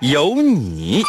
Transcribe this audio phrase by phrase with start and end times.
[0.00, 1.02] 有你。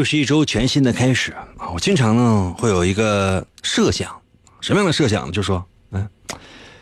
[0.00, 1.68] 又是一周全新的开始啊！
[1.74, 4.10] 我经常呢会有一个设想，
[4.62, 5.30] 什么样的设想呢？
[5.30, 6.08] 就说，嗯，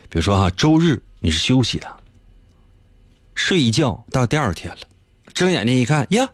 [0.08, 1.96] 比如说哈，周日你是休息的，
[3.34, 4.78] 睡一觉到第二天了，
[5.34, 6.28] 睁眼睛一看呀，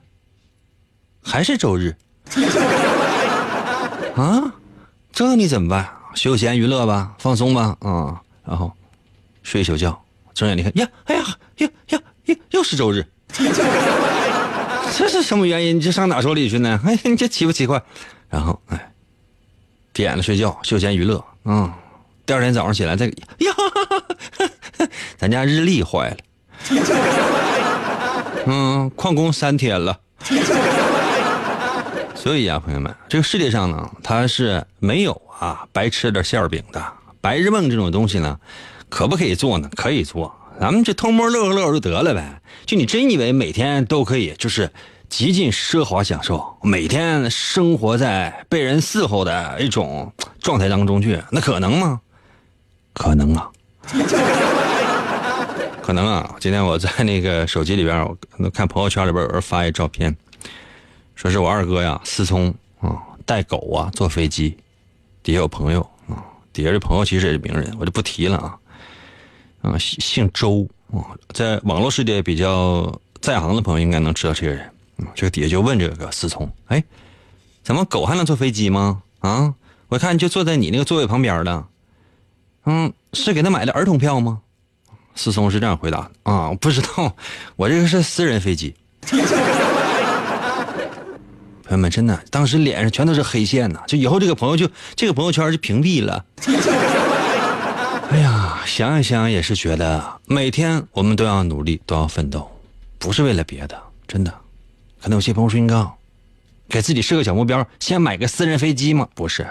[1.22, 1.96] 还是周日，
[4.14, 4.52] 啊，
[5.10, 5.90] 这你怎么办？
[6.14, 8.70] 休闲娱乐吧，放松吧，啊，然后
[9.42, 9.98] 睡一宿觉，
[10.34, 11.24] 睁眼睛看呀，哎呀，
[11.56, 13.06] 呀呀呀，又是周日。
[14.96, 15.76] 这是什么原因？
[15.76, 16.80] 你这上哪说理去呢？
[16.86, 17.82] 哎，你这奇不奇怪？
[18.28, 18.92] 然后哎，
[19.92, 21.22] 闭眼了睡觉，休闲娱乐。
[21.44, 21.72] 嗯，
[22.24, 23.52] 第二天早上起来，这个呀，
[25.18, 26.16] 咱家日历坏了。
[28.46, 29.98] 嗯，旷工三天了。
[32.14, 36.82] 所以呀，朋友们，这个世界上呢，它是没有啊白吃的馅饼的。
[37.20, 38.38] 白日梦这种东西呢，
[38.88, 39.68] 可不可以做呢？
[39.74, 40.34] 可以做。
[40.60, 42.40] 咱们这偷摸乐呵乐呵就得了呗。
[42.64, 44.70] 就你真以为每天都可以就是
[45.08, 52.00] 极尽奢华享受，每天生活在被人伺候的一种状态当中去，那可能吗？
[52.94, 53.50] 可能啊，
[55.82, 56.34] 可能啊。
[56.40, 58.02] 今天我在那个手机里边，
[58.38, 60.16] 我看朋友圈里边有人发一照片，
[61.14, 62.96] 说是我二哥呀，思聪啊，
[63.26, 64.56] 带狗啊坐飞机，
[65.22, 68.56] 底下有朋友啊，底下这朋友其实也是名人，我就不提了啊。
[69.64, 74.70] 啊，姓周啊，在网络世界比较在行的朋友应该能知道这个人。
[75.12, 76.84] 这个底下就问这个思聪，哎，
[77.64, 79.02] 怎么狗还能坐飞机吗？
[79.18, 79.52] 啊，
[79.88, 81.64] 我看就坐在你那个座位旁边的，
[82.66, 84.40] 嗯，是给他买的儿童票吗？
[85.16, 87.16] 思聪是这样回答的啊，不知道，
[87.56, 88.72] 我这个是私人飞机。
[91.64, 96.24] 朋友们，真的，当时脸上全都是黑线呐，就以后这个朋友就这个朋友圈就屏蔽了。
[98.66, 102.50] 想一想也是觉得，每天我们都要努力，都要奋斗，
[102.98, 104.32] 不是为了别的，真的。
[105.02, 105.96] 可能有些朋友说：“你告，
[106.68, 109.46] 给自己设个小目标，先买个私人飞机吗？”不是，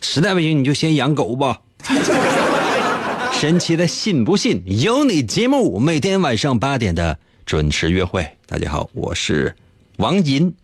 [0.00, 1.60] 实在不行你就先养狗吧。
[3.32, 8.28] 神奇的信不信由你节目，每天晚上八点的准时约会。
[8.46, 9.54] 大家好，我是
[9.98, 10.54] 王银，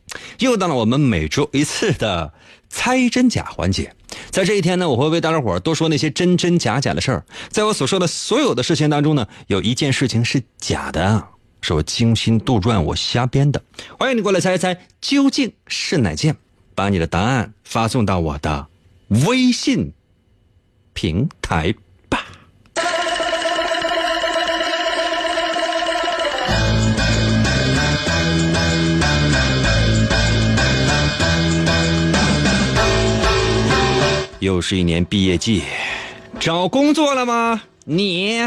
[0.41, 2.33] 又到了我们每周一次的
[2.73, 3.95] 猜真假环节。
[4.31, 7.25] 在这一天呢，我会为大家伙多说那些真真假假的事儿。
[7.51, 11.23] 在我所说的所有的事情当中呢，有一件事情是假的，
[11.61, 13.63] 是我精心杜撰、我瞎编的。
[13.99, 16.35] 欢迎你过来猜一猜，究竟是哪件？
[16.75, 18.67] 把你的答案发送到我的
[19.27, 19.93] 微信
[20.95, 21.75] 平台
[34.43, 35.63] 又是一年毕业季，
[36.41, 37.63] 找工作了吗？
[37.85, 38.41] 你？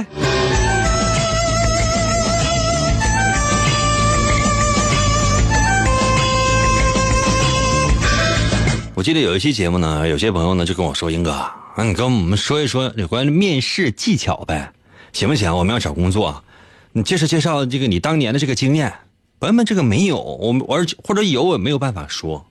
[8.93, 14.73] 我记得有一期节目呢，有些朋友呢就跟我说：“英哥，那你跟我们说一说有关面试技巧呗，
[15.13, 15.55] 行不行？
[15.55, 16.43] 我们要找工作，
[16.91, 18.91] 你介绍介绍这个你当年的这个经验。”
[19.39, 22.45] 朋友们，这个没有，我们而或者有，我也没有办法说。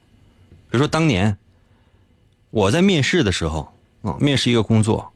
[0.71, 1.37] 比如说当年。
[2.55, 5.13] 我在面试的时候，啊，面试一个工作，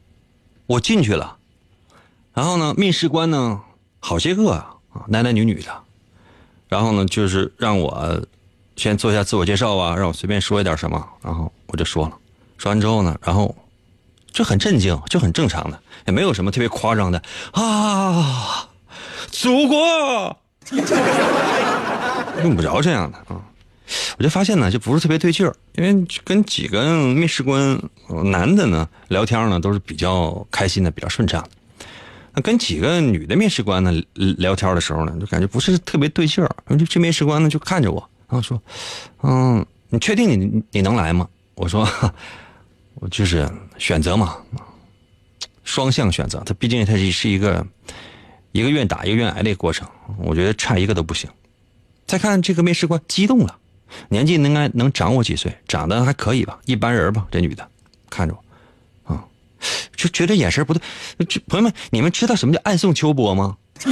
[0.65, 1.37] 我进去了，
[2.33, 3.61] 然后呢，面试官呢，
[4.01, 4.75] 好些个啊，
[5.07, 5.71] 男男女女的，
[6.67, 8.21] 然后呢，就是让我
[8.75, 12.17] 先做一下自我介绍啊，让我随便说一点什么，然后我就说了，
[12.57, 13.55] 说完之后呢，然后
[14.33, 18.67] 就很震惊，就很正常的，也没有什么特别夸张的啊，
[19.31, 20.37] 祖国！
[22.43, 23.41] 用不着这样的啊。
[24.17, 27.81] 我就发现呢，就不是特别对劲儿，因为跟几个面试官
[28.25, 31.47] 男的呢聊天呢都是比较开心的，比较顺畅。
[32.33, 36.55] 那跟几个女的面试官呢聊天的时候呢，就感觉不是特别对劲儿。
[36.67, 38.61] 这这面试官呢就看着我，然后说
[39.23, 41.89] ：“嗯，你确定你你能来吗？”我说
[42.95, 44.37] ：“我就是选择嘛，
[45.63, 46.39] 双向选择。
[46.45, 47.65] 他毕竟他是是一个
[48.51, 49.87] 一个愿打一个愿挨的过程，
[50.19, 51.29] 我觉得差一个都不行。”
[52.05, 53.58] 再看这个面试官激动了，
[54.09, 57.25] 年纪应该能长我几岁，长得还可以吧，一般人吧。
[57.31, 57.67] 这女的
[58.09, 58.35] 看着
[59.03, 59.23] 我，啊，
[59.95, 60.81] 就觉得眼神不对。
[61.47, 63.57] 朋友们，你们知道什么叫暗送秋波吗？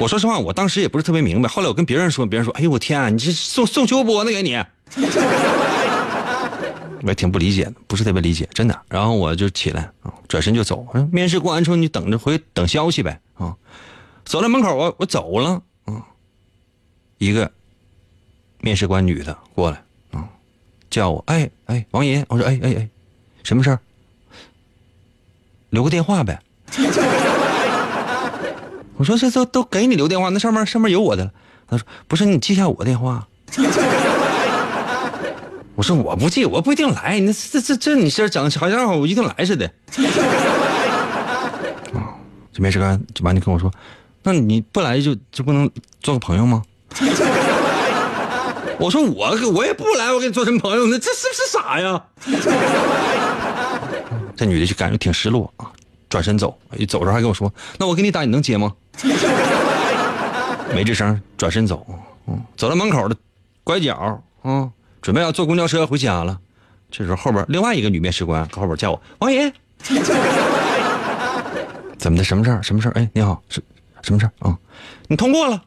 [0.00, 1.48] 我说实话，我当时也不是特别明白。
[1.48, 4.56] 后来我跟别人说，别人说：“哎呦我天啊，你这送送秋波呢给你。”
[7.04, 8.80] 我也挺不理解的，不是特别理解，真的。
[8.88, 10.86] 然后我就起来啊，转身就走。
[11.12, 13.54] 面试过完之后：“你等着回等消息呗。”啊，
[14.24, 16.02] 走到门口，我我走了啊。
[17.18, 17.50] 一个
[18.62, 19.82] 面试官女的过来，
[20.12, 20.24] 啊，
[20.88, 22.88] 叫我，哎哎，王银，我说，哎哎哎，
[23.42, 23.78] 什么事儿？
[25.70, 26.38] 留个电话呗。
[28.96, 31.32] 我说这都都给你留电话，那上面上面有我的。
[31.68, 33.26] 他说不是，你记下我电话。
[35.74, 37.18] 我说我不记，我不一定来。
[37.18, 39.66] 那这这这你这整好像我一定来似的。
[41.94, 42.14] 啊，
[42.52, 43.68] 这面试官就完，你跟我说，
[44.22, 45.68] 那你不来就就不能
[46.00, 46.62] 做个朋友吗？
[48.78, 50.86] 我说我我也不来，我跟你做什么朋友？
[50.86, 52.02] 那这是不是傻呀？
[54.36, 55.70] 这女的就感觉挺失落啊，
[56.08, 58.72] 转身走，一走着还跟我说：“那我给你打，你能接吗？”
[60.74, 61.86] 没吱声，转身走，
[62.26, 63.14] 嗯，走到门口的
[63.62, 64.68] 拐角，啊，
[65.02, 66.38] 准备要坐公交车回家了。
[66.90, 69.52] 这时候后边另外一个女面试官搁后边叫我王岩，
[71.98, 72.24] 怎么的？
[72.24, 72.62] 什么事儿？
[72.62, 72.92] 什么事儿？
[72.92, 73.62] 哎，你好，什
[74.02, 74.32] 什么事儿？
[74.48, 74.58] 啊，
[75.08, 75.62] 你通过了。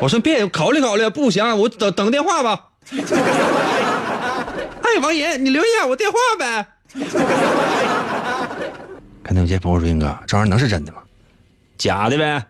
[0.00, 2.68] 我说别考虑考虑，不行，我等等电话吧。
[4.82, 6.66] 哎，王爷，你留一下我电话呗。
[9.22, 10.98] 看那些朋友说：“英哥，这玩意儿能是真的吗？
[11.78, 12.44] 假的呗，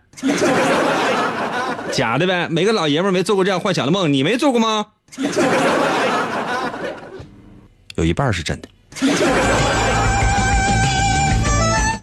[1.93, 2.49] 假的呗。
[2.51, 4.87] 每个老爷们没做过这样幻想的梦，你没做过吗？
[7.95, 8.69] 有一半是真的，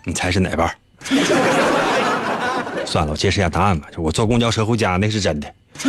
[0.06, 0.74] 你猜是哪半？
[2.92, 3.88] 算了，我揭示一下答案吧。
[3.96, 5.48] 就我坐公交车回家，那是真的。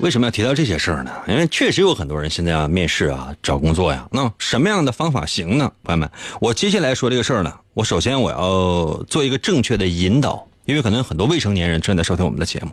[0.00, 1.10] 为什么要提到这些事儿呢？
[1.28, 4.06] 因为确实有很多人现在要面试啊，找工作呀。
[4.10, 5.70] 那什么样的方法行呢？
[5.82, 6.10] 朋友们，
[6.40, 12.70] 我接下来说这个事儿呢，我首先我要做一个正确的引导，因为可能很多未成年人正在收听我们的节目，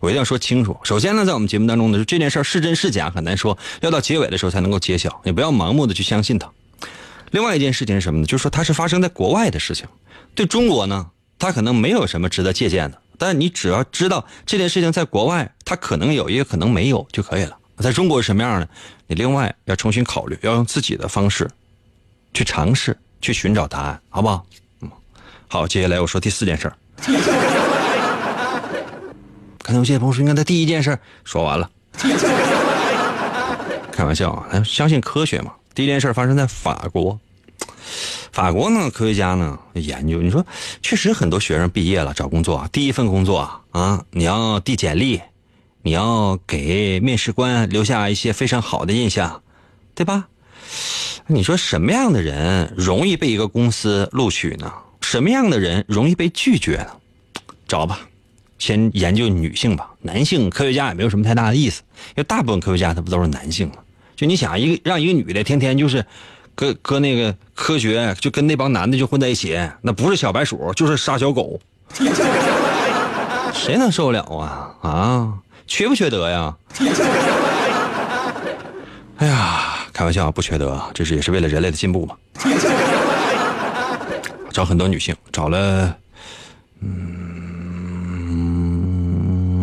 [0.00, 0.76] 我一定要说清楚。
[0.82, 5.20] 首先呢，在我们节目当中呢，这件事是真是假很难说，要到结尾的时候才能够揭晓。
[5.22, 6.50] 你不要盲目的去相信它。
[7.30, 8.26] 另外一件事情是什么呢？
[8.26, 9.86] 就是说它是发生在国外的事情，
[10.34, 13.00] 对中国呢，它可能没有什么值得借鉴的。
[13.18, 17.58] 但你只要知道这件事情在国外，它可能有，也可能没有就可以了。
[17.78, 18.68] 在中国是什么样呢？
[19.06, 21.50] 你另外要重新考虑，要用自己的方式
[22.32, 24.46] 去尝试，去寻找答案，好不好？
[24.82, 24.90] 嗯，
[25.48, 26.72] 好，接下来我说第四件事。
[29.62, 31.70] 可能有些朋友说，应该在第一件事说完了，
[33.92, 35.52] 开玩笑啊，相信科学嘛。
[35.78, 37.20] 第一件事发生在法国，
[38.32, 40.44] 法国呢，科学家呢研究，你说
[40.82, 45.20] 确实很多学生毕业了找工作，第一份工作啊，你要递简历，
[45.82, 49.40] 你要给面试官留下一些非常好的印象，
[49.94, 50.26] 对吧？
[51.28, 54.72] 你说什么样的人容易被一个公司录取呢？
[55.00, 56.88] 什么样的人容易被拒绝呢？
[57.68, 58.00] 找吧，
[58.58, 63.74] 先研究女性吧，男性科学家也没有什么太大的意思，因为大部分科学家他不都是男性吗？
[64.18, 66.04] 就你想一个让一个女的天天就是，
[66.56, 71.60] 搁搁那个科学就跟那帮男的就混在一起，那不是小白鼠就是杀小狗，
[73.54, 75.32] 谁能受得了啊啊？
[75.68, 76.52] 缺不缺德呀？
[79.18, 82.16] 哎呀，开玩笑，不缺德，这是也是为了人类的进步嘛。
[84.50, 85.96] 找很多女性，找了
[86.80, 86.98] 嗯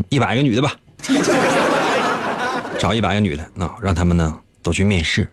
[0.08, 0.72] 一百个女的吧，
[2.80, 4.34] 找一百个女的，那让他们呢。
[4.66, 5.32] 都去面试，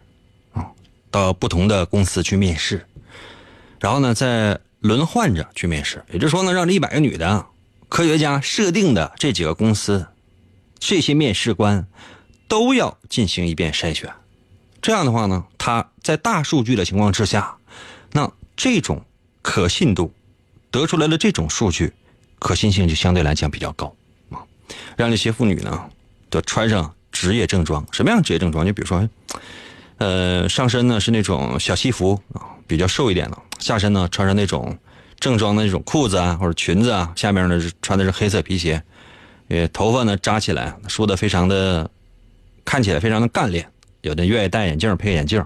[0.53, 0.69] 啊，
[1.11, 2.87] 到不同的公司去面试，
[3.81, 6.05] 然后呢，再轮换着去面试。
[6.13, 7.47] 也就是说呢，让这一百个女的
[7.89, 10.07] 科学家设定的这几个公司，
[10.79, 11.87] 这些面试官
[12.47, 14.13] 都要进行一遍筛选。
[14.83, 17.57] 这样的话呢，他在大数据的情况之下，
[18.11, 19.03] 那这种
[19.41, 20.13] 可信度
[20.71, 21.95] 得出来的这种数据
[22.39, 23.97] 可信性就相对来讲比较高
[24.29, 24.45] 啊。
[24.95, 25.89] 让这些妇女呢，
[26.29, 26.95] 都穿上。
[27.13, 28.67] 职业正装，什么样职业正装？
[28.67, 29.09] 就比如说，
[29.99, 34.77] 呃，上身呢是那种小西服啊，比较瘦一点的；下身呢穿上那种
[35.21, 38.83] 正装的那种裤子啊或者裙子啊，下面呢是穿的是黑色皮鞋，
[39.49, 41.89] 呃，头发呢扎起来，梳的非常的，
[42.65, 43.69] 看起来非常的干练。
[44.01, 45.45] 有的愿意戴眼镜配眼镜，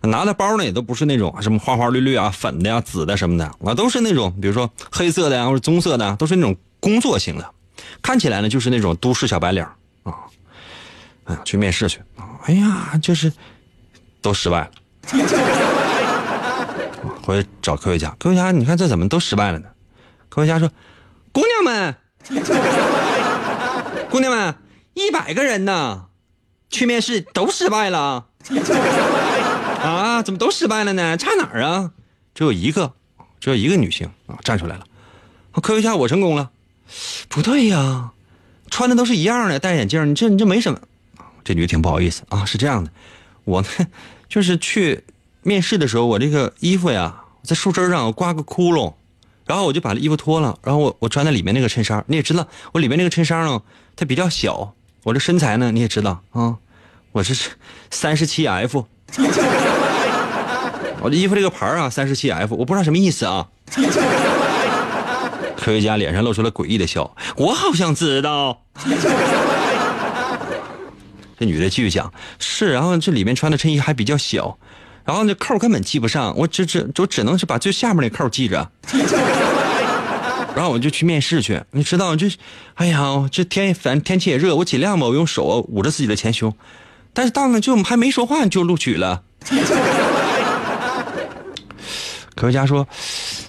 [0.00, 7.50] 拿的包呢也都不是那种什么花花绿绿啊、粉的呀、紫的什么的啊，都是那种比如说黑色的呀或者棕色的，都是那种工作型的，
[8.00, 9.62] 看起来呢就是那种都市小白领
[11.24, 11.34] 啊。
[11.34, 12.00] 哎，去面试去！
[12.44, 13.32] 哎呀，就是
[14.20, 14.70] 都失败了。
[17.22, 19.68] 回去找科学家，科学家，你看这怎么都失败了呢？
[20.28, 20.68] 科学家说
[21.30, 21.94] ：“姑娘们，
[24.10, 24.56] 姑娘们，
[24.94, 26.06] 一百个人呢，
[26.68, 28.26] 去面试都失败了。
[29.82, 31.16] 啊，怎么都失败了呢？
[31.16, 31.92] 差哪儿啊？
[32.34, 32.94] 只有一个，
[33.38, 34.84] 只有一个女性啊站出来了。
[35.62, 36.50] 科学家，我成功了。
[37.28, 38.10] 不对呀，
[38.70, 40.80] 穿的都是一样的，戴眼镜，你这你这没什么。
[41.44, 42.90] 这女的挺不好意思啊，是这样的，
[43.44, 43.68] 我呢
[44.28, 45.04] 就是去。”
[45.44, 48.94] 面试的时候，我这个衣服呀，在树枝上挂个窟窿，
[49.44, 53.60] 然后我就把这衣服脱了，然后我我穿在里面那个衬衫，你也知道，我里面那个衬衫呢，
[53.96, 54.72] 它比较小，
[55.02, 56.58] 我这身材呢，你也知道啊，
[57.10, 57.50] 我是
[57.90, 58.86] 三十七 F，
[61.02, 63.48] 我这衣服这个牌啊，三十七 F，我不知道什么意思啊。
[65.56, 68.62] 科学家脸上露出了诡异的笑，我好像知道。
[71.42, 74.56] 这女的继续讲，是，然后这里面穿的衬衣还比较小。
[75.04, 78.70] 然后那扣根本系不上，我只只就只能是把最下面那扣系着。
[80.54, 82.28] 然后我就去面试去，你知道就，
[82.74, 86.54] 哎呀，这天反正天气也热，我尽量吧，我用手捂着自己的前胸，
[87.12, 89.20] 但是到那就还没说话就录取了。
[92.36, 92.86] 科学家说，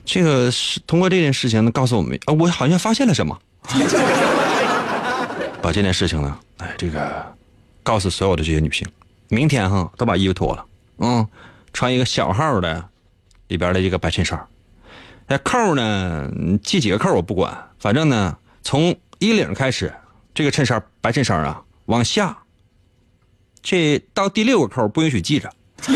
[0.03, 3.37] 这个是通过这件事情呢，告诉我们啊，我好像发现了什么。
[5.61, 7.25] 把这件事情呢，哎，这个
[7.83, 8.87] 告诉所有的这些女性，
[9.27, 10.65] 明天哈都把衣服脱了。
[10.97, 11.27] 嗯，
[11.73, 12.83] 穿一个小号的，
[13.49, 14.47] 里边的一个白衬衫，
[15.27, 16.31] 那扣呢
[16.63, 19.93] 系几个扣我不管，反正呢从衣领开始，
[20.33, 22.37] 这个衬衫白衬衫啊往下，
[23.61, 25.49] 这到第六个扣不允许系着。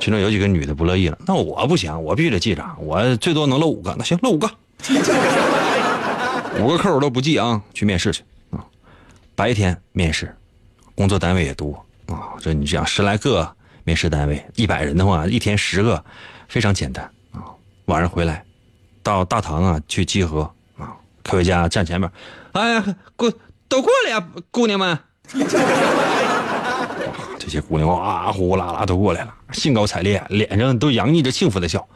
[0.00, 4.48] 其中有几个女的不乐意了，那我不行，我必须得系着，我最多能露五个，那行露五个，
[6.62, 8.22] 五个扣我都不系啊，去面试去，
[9.38, 10.36] 白天面试，
[10.96, 11.72] 工作单位也多。
[12.06, 13.48] 啊，这你这样十来个
[13.84, 16.04] 面试单位，一百人的话，一天十个，
[16.48, 17.46] 非常简单啊。
[17.84, 18.44] 晚上回来，
[19.00, 20.40] 到大堂啊去集合
[20.76, 20.96] 啊。
[21.22, 22.10] 科学家站前面，
[22.50, 23.32] 哎呀，过
[23.68, 24.98] 都过来呀，姑娘们。
[27.38, 31.88] 这些姑娘哇呼呼啦啦都过来了，兴高采烈，脸上都洋溢着幸福的笑。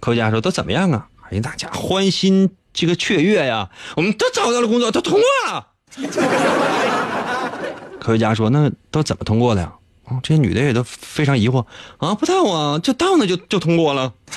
[0.00, 5.72] 科学家说：“都怎么样啊？”哎呀，大家欢欣这个雀跃呀，我们都找到了工作，都通过了。
[8.00, 9.72] 科学家说：“那都怎么通过的呀？”
[10.06, 11.64] 啊，这些女的也都非常疑惑
[11.98, 14.12] 啊，不到啊，就到那就就通过了。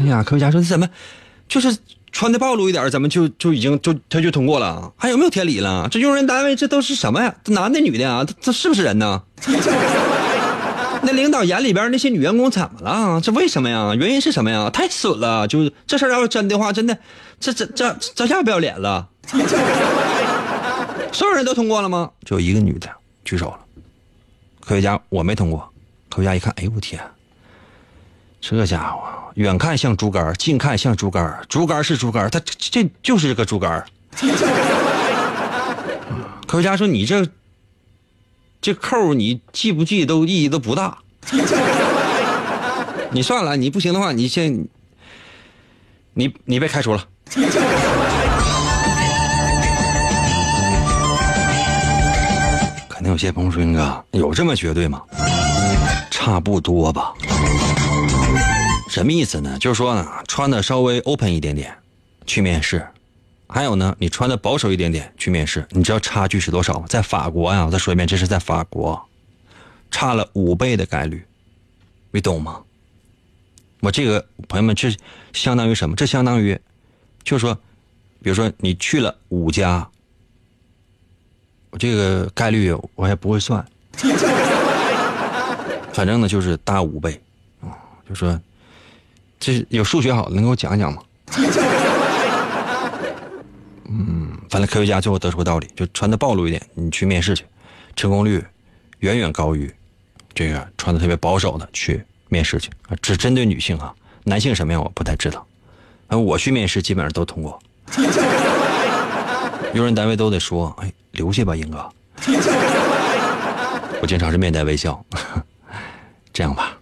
[0.00, 0.88] 哎呀，科学家说这：“怎么，
[1.46, 1.76] 就是
[2.10, 4.90] 穿的暴露一点，怎么就就已经就他就通过了？
[4.96, 5.86] 还有没有天理了？
[5.90, 7.34] 这用人单位这都是什么呀？
[7.44, 8.24] 这男的女的啊？
[8.24, 9.22] 这这是不是人呢？
[11.02, 13.20] 那领导眼里边那些女员工怎么了？
[13.20, 13.94] 这为什么呀？
[13.94, 14.70] 原因是什么呀？
[14.70, 15.46] 太损了！
[15.46, 16.96] 就这事儿要是真的话，真的，
[17.38, 19.08] 这这这这要不要脸了？”
[21.12, 22.10] 所有人都通过了吗？
[22.24, 22.88] 只有一个女的
[23.24, 23.58] 举手了。
[24.60, 25.68] 科学家，我没通过。
[26.10, 27.00] 科学家一看，哎呦我天，
[28.40, 29.02] 这家伙
[29.34, 33.84] 远看像竹竿，近看像竹竿，竹竿是竹竿，他这就是个竹竿。
[36.46, 37.26] 科学家说：“你这
[38.62, 40.98] 这扣你系不系都意义都不大。
[43.10, 44.66] 你算了，你不行的话，你先
[46.14, 47.04] 你你被开除了。”
[53.06, 55.00] 有些朋友说：“英哥，有这么绝对吗？
[56.10, 57.14] 差不多吧。
[58.90, 59.56] 什么意思呢？
[59.58, 61.72] 就是说呢，穿的稍微 open 一点点
[62.26, 62.84] 去面试，
[63.46, 66.86] 还有呢，你穿的保守一点点去面试，你知道差距是多少吗？
[66.88, 69.00] 在法国呀，我再说一遍，这是在法国，
[69.90, 71.24] 差了五倍的概率，
[72.10, 72.60] 你懂吗？
[73.80, 74.92] 我这个朋友们，这
[75.32, 75.94] 相当于什么？
[75.94, 76.58] 这相当于，
[77.22, 77.54] 就是说，
[78.20, 79.88] 比如说你去了五家。”
[81.78, 83.64] 这个概率我也不会算，
[85.92, 87.20] 反正呢就是大五倍，
[87.60, 87.68] 啊，
[88.08, 88.38] 就说
[89.38, 91.02] 这有数学好的能给我讲讲吗？
[93.88, 97.44] 嗯，反正科学家最后得出个道理，就穿的暴露一点，你去面试去，
[97.94, 98.44] 成功率
[99.00, 99.72] 远远高于
[100.34, 105.46] 这个穿的特别保守的去面试去啊，只针对女性啊，男性什么样我不太知道，
[106.08, 107.58] 啊，我去面试基本上都通过。
[109.76, 111.86] 用人单位都得说：“哎，留下吧，英哥。
[114.00, 114.98] ”我经常是面带微笑。
[116.32, 116.74] 这样吧，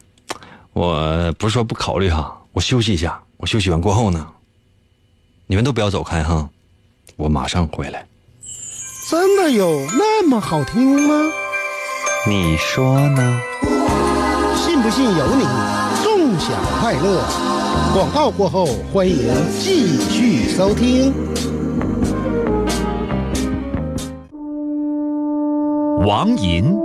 [0.73, 4.25] 我不是说不考虑哈，我休息一下，我休息完过后呢，
[5.49, 6.49] 你们都不要走开哈，
[7.17, 8.07] 我马上回来。
[9.11, 11.33] 真的有那么好听吗？
[12.29, 13.41] 你说呢？
[14.55, 15.45] 信不信由你。
[16.05, 17.25] 纵享快乐。
[17.93, 19.17] 广告过后，欢迎
[19.59, 21.13] 继续收听。
[26.05, 26.77] 王银，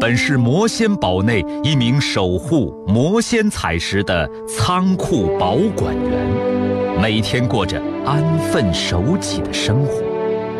[0.00, 10.09] 本是魔仙堡内一名守护魔仙彩石的仓库保管员，每天过着安分守己的生活。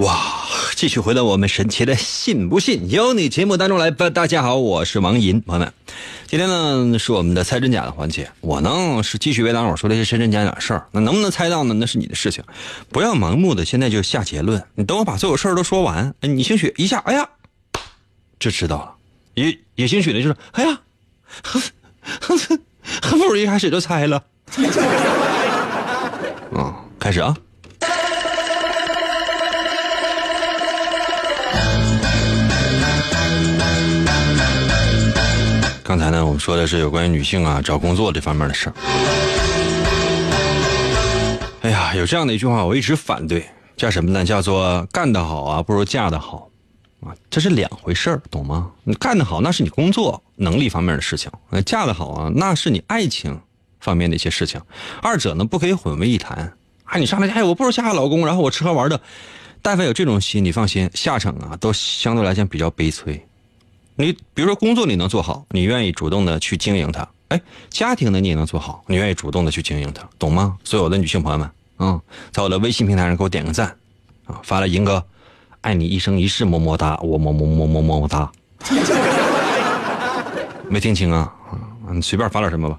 [0.00, 0.44] 哇！
[0.74, 4.10] 继续回到我们神奇的信不信由你节目当中来吧。
[4.10, 5.72] 大家好，我是王银，朋友们，
[6.26, 8.30] 今天呢是我们的猜真假的环节。
[8.42, 10.86] 我呢是继续为大伙说这些真真假假的事儿。
[10.92, 11.72] 那能不能猜到呢？
[11.72, 12.44] 那是你的事情，
[12.90, 14.62] 不要盲目的现在就下结论。
[14.74, 17.26] 你等我把所有事儿都说完，你兴许一下，哎呀，
[18.38, 18.92] 就知道了。
[19.32, 20.78] 也也兴许呢，就是哎呀，
[23.00, 24.22] 还不如一开始就猜了。
[26.52, 27.34] 嗯， 开始啊。
[35.96, 38.74] 刚才呢，我们说的是有关于女性啊找工作这方面的事儿。
[41.62, 43.42] 哎呀，有这样的一句话，我一直反对，
[43.78, 44.22] 叫什么呢？
[44.22, 46.50] 叫做干得好啊，不如嫁得好，
[47.00, 48.70] 啊，这是两回事儿，懂吗？
[48.84, 53.40] 你干得好，那是你工作能力方面的事情；那嫁得好啊，那是你爱情
[53.80, 54.60] 方面的一些事情。
[55.00, 56.52] 二者呢，不可以混为一谈。
[56.84, 59.00] 哎，你上来，哎，我不如嫁个老公，然后我吃喝玩乐。
[59.62, 63.26] 但凡有这种心，你放心，下场啊，都相对来讲比较悲催。
[63.98, 67.08] 你比如说工作你能做好，你愿意主动的去经营它。
[67.28, 70.56] 哎，家庭呢你也能做好，你愿意主动的去经营它，懂吗？
[70.62, 73.74] 所有的女性朋友们，啊，在我的微信平台上给我点个赞，
[74.26, 75.02] 啊，发了银哥，
[75.62, 78.30] 爱你一生一世么么哒，我么么么么么么哒。
[80.68, 81.32] 没听清啊？
[81.90, 82.78] 你随便发点什么吧。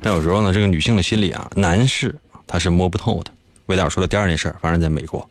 [0.00, 2.14] 但有时候呢，这个女性的心理啊，男士
[2.46, 3.30] 他是摸不透的。
[3.66, 5.28] 魏导说的第二件事发生在美国，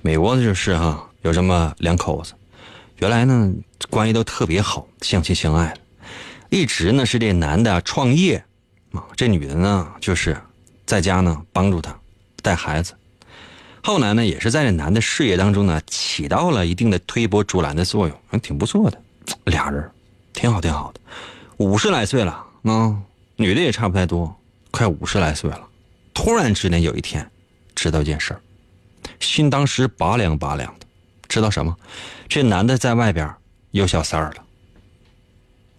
[0.00, 2.32] 美国的就是哈，有这么两口子。
[3.04, 3.52] 原来呢，
[3.90, 5.80] 关系都特别好，相亲相爱的，
[6.48, 8.42] 一直呢是这男的创业，
[8.92, 10.34] 啊，这女的呢就是
[10.86, 11.94] 在家呢帮助他
[12.40, 12.94] 带孩子。
[13.82, 18.98] 后来呢，也是在这男的事业当中呢起到了一定的推波助澜的作用，还挺不错的，
[19.44, 19.86] 俩人
[20.32, 21.00] 挺好挺好的。
[21.58, 22.96] 五十来岁了，啊，
[23.36, 24.34] 女的也差不太多，
[24.70, 25.68] 快五十来岁了。
[26.14, 27.30] 突然之间有一天，
[27.74, 28.40] 知道一件事儿，
[29.20, 30.86] 心当时拔凉拔凉的。
[31.28, 31.76] 知道什么？
[32.28, 33.32] 这男的在外边
[33.70, 34.44] 有小三儿了。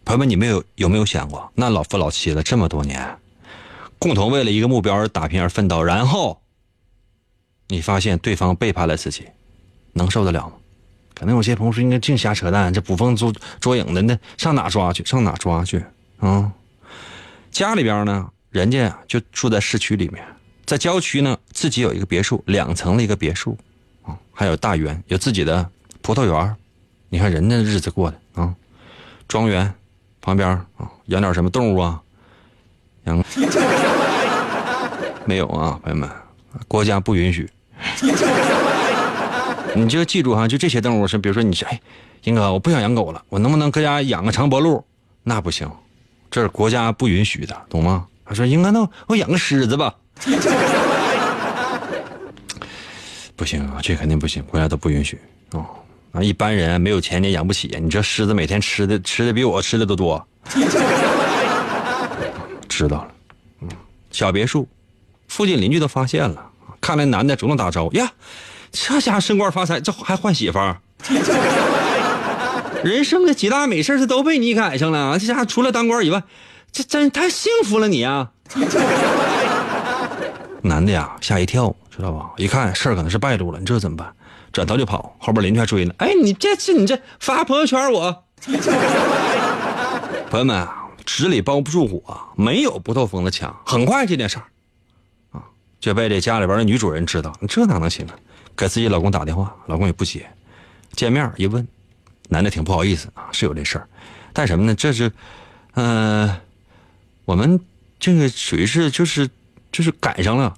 [0.03, 3.17] 朋友们，你们有有没有想过，那老夫老妻了这么多年，
[3.97, 6.39] 共同为了一个目标而打拼而奋斗，然后
[7.67, 9.25] 你发现对方背叛了自己，
[9.93, 10.53] 能受得了吗？
[11.15, 15.03] 可能有些朋友说：“应该净瞎扯淡，这捕风捉捉影的，那上哪抓去？
[15.05, 15.84] 上哪抓去？
[16.19, 16.51] 啊？
[17.51, 20.21] 家里边呢，人家就住在市区里面，
[20.65, 23.58] 在郊区呢，自己有一个别墅，两层的一个别墅
[24.03, 25.67] 啊。”还有大园，有自己的
[26.05, 26.55] 葡萄园
[27.09, 28.53] 你看人家日子过的啊，
[29.27, 29.73] 庄园
[30.21, 31.99] 旁边啊，养点什么动物啊？
[33.05, 33.25] 养
[35.25, 36.07] 没有啊，朋友们，
[36.67, 37.49] 国家不允许。
[39.73, 41.81] 你就记住哈，就这些动物是，比如说你是哎，
[42.23, 44.85] 英哥，我不想养狗了，我能不能搁家养个长脖鹿？
[45.23, 45.67] 那不行，
[46.29, 48.05] 这是国家不允许的，懂吗？
[48.23, 49.95] 他说英哥，那我养个狮子吧。
[53.35, 55.19] 不行啊，这肯定不行，国家都不允许
[55.53, 55.65] 哦。
[56.15, 60.25] 啊，一般人没有钱你也养不起，你这狮子每天吃的吃的比我吃的都多。
[62.69, 63.08] 知道了，
[63.62, 63.69] 嗯，
[64.12, 64.67] 小别墅，
[65.28, 66.49] 附近邻居都发现了，
[66.80, 68.10] 看来男的主动打招呼呀，
[68.71, 70.78] 这家升官发财，这还换媳妇儿，
[72.84, 76.23] 人生的几大美事这都被你赶上了，这家除了当官以外，
[76.71, 78.32] 这真太幸福了你啊！
[80.62, 82.32] 男的呀吓一跳，知道吧？
[82.38, 84.12] 一看事儿可能是败露了，你这怎么办？
[84.55, 85.93] 转头就跑，后边邻居还追呢。
[85.97, 88.23] 哎，你这次你这发朋友圈我。
[90.31, 90.65] 朋友们，
[91.05, 92.01] 纸里包不住火，
[92.37, 93.53] 没有不透风的墙。
[93.65, 94.45] 很快这件事儿，
[95.37, 95.43] 啊，
[95.81, 97.37] 就被这家里边的女主人知道。
[97.49, 98.15] 这哪能行啊？
[98.55, 100.25] 给自己老公打电话，老公也不接。
[100.93, 101.67] 见面一问，
[102.29, 103.85] 男的挺不好意思啊，是有这事儿，
[104.31, 104.73] 但什么呢？
[104.73, 105.11] 这是，
[105.73, 106.33] 嗯、
[107.25, 107.59] 我们
[107.99, 109.29] 这个属于是就是
[109.69, 110.55] 就是赶上了。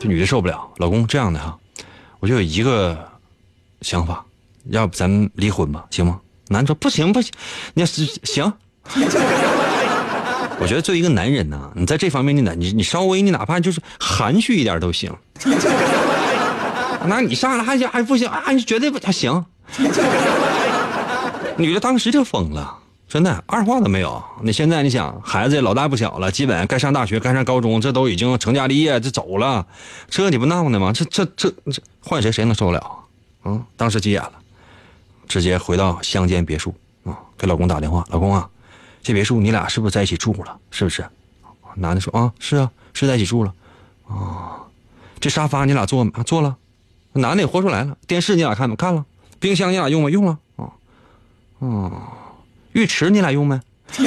[0.00, 1.58] 这女的受不了，老公这样的哈，
[2.20, 3.08] 我就有一个
[3.80, 4.24] 想法，
[4.66, 6.20] 要不咱离婚吧，行吗？
[6.48, 7.32] 男的说不行不行，
[7.74, 8.52] 你要是行。
[10.62, 15.10] 我觉得作为一个男人呢，你在这方面你哪你你稍微你哪怕就是含蓄一点都行。
[17.06, 18.52] 那你上来还还不行啊？
[18.52, 19.42] 你绝对不行？
[21.56, 22.76] 女的当时就疯了，
[23.10, 24.22] 真的二话都没有。
[24.42, 29.66] 那现在你想，孩子也老大不小了，基本该上大学，该上高中，这都已经成家立业，这走了，
[30.08, 30.92] 这你不闹呢吗？
[30.92, 32.94] 这这这这换谁谁能受得了啊？
[33.46, 34.32] 嗯，当时急眼了，
[35.26, 38.48] 直接回到乡间别墅啊，给老公打电话，老公啊，
[39.02, 40.56] 这别墅你俩是不是在一起住了？
[40.70, 41.04] 是不是？
[41.74, 43.52] 男的说啊，是啊，是在一起住了。
[44.06, 44.62] 啊，
[45.18, 46.12] 这沙发你俩坐没？
[46.14, 46.56] 啊，坐了。
[47.14, 47.96] 男的也活出来了。
[48.06, 48.76] 电视你俩看没？
[48.76, 49.04] 看了。
[49.40, 50.10] 冰箱你俩用没？
[50.10, 50.38] 用了。
[50.56, 50.70] 啊，
[51.58, 51.92] 哦，
[52.72, 53.60] 浴池你俩用没？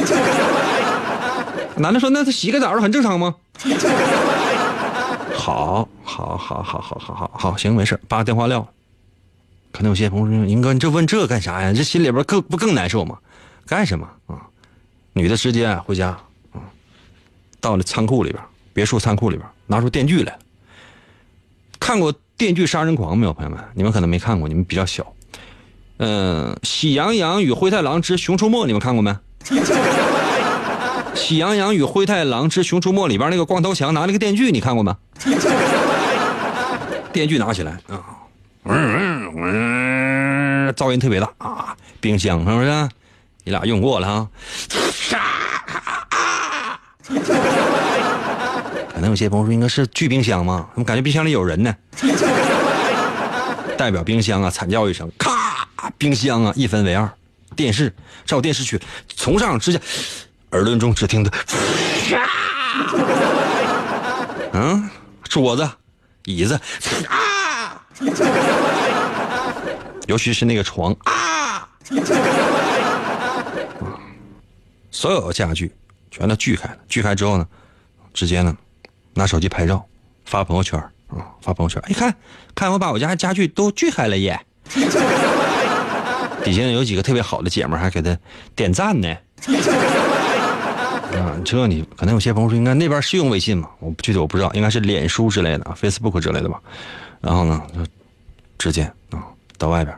[1.75, 3.35] 男的说：“那他洗个澡很正常吗？”
[5.33, 8.67] 好，好，好，好，好，好，好，好，行，没事，把电话撂了。
[9.71, 11.73] 可能有些朋友说：“英哥，你这问这干啥呀？
[11.73, 13.17] 这心里边更不更难受吗？
[13.65, 14.37] 干什么啊？”
[15.13, 16.09] 女的直接回家，
[16.53, 16.61] 啊，
[17.59, 20.39] 到了仓库里边，别墅仓库里边，拿出电锯来了。
[21.79, 23.59] 看过《电锯杀人狂》没有，朋友们？
[23.73, 25.11] 你们可能没看过，你们比较小。
[26.05, 29.09] 嗯，《喜羊羊与灰太狼之熊出没》，你们看过没？
[31.15, 34.97] 《喜羊羊与灰太狼之熊出没》里边那个光头强拿那个电锯，你看过吗？
[37.13, 38.03] 电锯拿起来啊，
[38.65, 41.73] 嗯嗯，噪音特别大啊！
[42.01, 42.89] 冰箱是不是？
[43.45, 44.27] 你俩用过了哈？
[48.93, 50.67] 可能有些朋友说，应该是锯冰箱吗？
[50.73, 51.73] 怎么感觉冰箱里有人呢？
[53.77, 55.52] 代表冰箱啊，惨叫一声，咔，
[55.97, 57.11] 冰箱啊一分为二。
[57.55, 57.93] 电视
[58.25, 58.81] 照电视去，
[59.15, 59.79] 从上直下，
[60.53, 61.31] 耳轮中只听得，
[64.53, 64.89] 嗯，
[65.25, 65.69] 桌子、
[66.25, 66.59] 椅子，
[67.07, 67.79] 啊，
[70.07, 71.69] 尤其是那个床啊，
[74.89, 75.71] 所有家具
[76.09, 76.77] 全都锯开了。
[76.89, 77.47] 锯开之后呢，
[78.15, 78.57] 直接呢
[79.13, 79.85] 拿手机拍照，
[80.25, 81.79] 发朋友圈啊，发朋友圈。
[81.85, 82.15] 哎，看
[82.55, 84.43] 看我把我家家具都锯开了耶！
[86.43, 88.17] 底下有几个特别好的姐们还给他
[88.55, 89.09] 点赞呢。
[91.13, 93.69] 啊，这你可能有些朋友说，应该那边是用微信吗？
[93.79, 96.59] 我不具体我不知道，应该是脸书之类的，Facebook 之类的吧。
[97.21, 97.79] 然后呢，就
[98.57, 99.23] 直接啊
[99.57, 99.95] 到外边，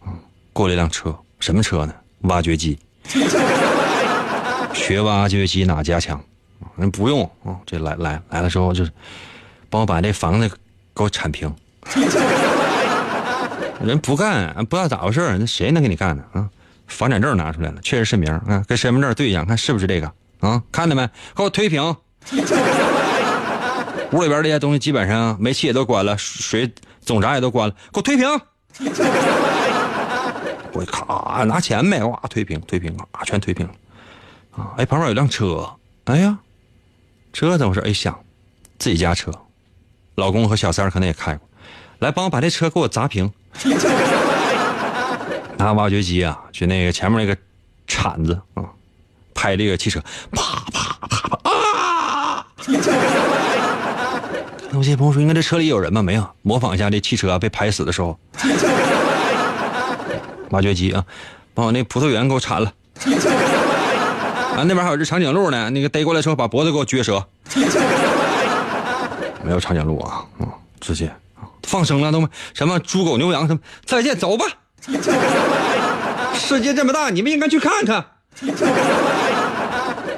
[0.00, 0.12] 啊
[0.52, 1.94] 过了一辆车，什么车呢？
[2.22, 2.78] 挖掘机。
[4.74, 6.22] 学挖掘机哪家强？
[6.76, 8.92] 人不用啊，这来来来了之后就是
[9.70, 10.48] 帮我把这房子
[10.94, 11.52] 给我铲平。
[13.80, 16.24] 人不干，不知道咋回事那谁能给你干呢？
[16.32, 16.48] 啊，
[16.86, 20.62] 房产证拿出来了，确实是名啊，跟身份证对一下，看是不是这个啊？
[20.72, 21.08] 看到没？
[21.34, 21.96] 给我推平。
[24.12, 28.26] 屋里边这些东西基本上煤气也都关了，水总闸也都关了，给我推平。
[30.72, 33.72] 我咔拿钱呗，哇推平推平啊，全推平了。
[34.56, 35.68] 啊，哎，旁边有辆车，
[36.04, 36.38] 哎呀，
[37.32, 37.86] 车怎么回事？
[37.86, 38.18] 哎想，
[38.78, 39.30] 自己家车，
[40.16, 41.48] 老公和小三可能也开过，
[41.98, 43.30] 来帮我把这车给我砸平。
[45.58, 47.36] 拿挖掘机啊，去那个前面那个
[47.86, 48.62] 铲子啊，
[49.34, 52.46] 拍这个汽车，啪啪啪啪啊！
[54.72, 56.00] 有些朋友说，应该这车里有人吗？
[56.00, 58.16] 没有，模仿一下这汽车被拍死的时候。
[60.50, 61.04] 挖掘机啊，
[61.54, 62.72] 把我那葡萄园给我铲了。
[64.56, 67.26] 啊，那边还有只长颈鹿呢，那个逮过来之后把脖子给我撅折。
[69.42, 70.46] 没有长颈鹿啊，嗯，
[70.80, 71.12] 直接
[71.68, 74.46] 放生了都什么猪狗牛羊什么，再见走吧。
[76.34, 77.96] 世界这么大，你们应该去看看。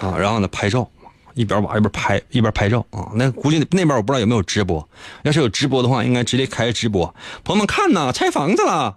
[0.01, 0.89] 啊，然后呢，拍照，
[1.35, 3.09] 一边玩一边拍，一边拍照啊。
[3.15, 4.89] 那估计那边我不知道有没有直播，
[5.25, 7.13] 要是有直播的话，应该直接开直播。
[7.43, 8.97] 朋友们看呐，拆房子了。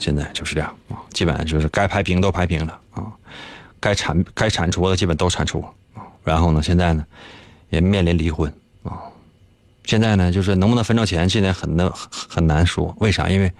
[0.00, 3.04] 现在就是这样啊，基本上就是该拍平都拍平了啊，
[3.78, 6.02] 该铲该铲除的基本都铲除啊。
[6.24, 7.04] 然后呢，现在呢，
[7.70, 8.52] 也面临离婚。
[9.86, 12.94] 现在呢，就是能不能分着钱，现在很难很难说。
[12.98, 13.28] 为啥？
[13.28, 13.50] 因为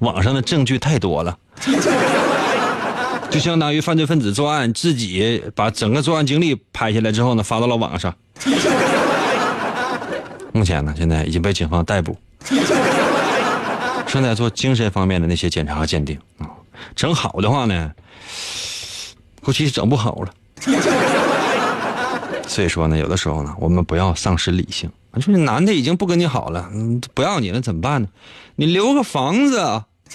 [0.00, 1.38] 网上的证据太多了。
[3.30, 8.14] 就相当于犯罪分子作案，自己把整个作案经历拍下来之后呢，发到了网上。
[10.52, 12.16] 目前呢，现在已经被警方逮捕，
[14.06, 16.48] 正在做精神方面的那些检查和鉴定啊。
[16.94, 17.90] 整好的话呢，
[19.42, 20.32] 估计整不好了。
[22.46, 24.88] 所以说呢，有的时候呢，我们不要丧失理性。
[25.16, 26.68] 你说你男的已经不跟你好了，
[27.14, 28.08] 不要你了怎么办呢？
[28.56, 29.82] 你留个房子，